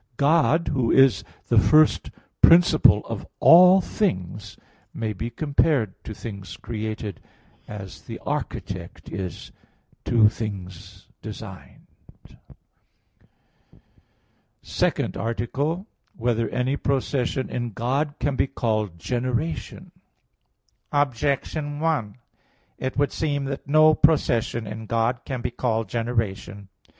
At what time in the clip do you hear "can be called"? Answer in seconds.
18.17-18.97, 25.25-25.89